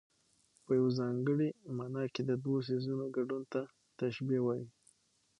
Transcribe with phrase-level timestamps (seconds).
[0.65, 3.61] په یوه ځانګړې مانا کې د دوو څيزونو ګډون ته
[3.99, 4.67] تشبېه وايي.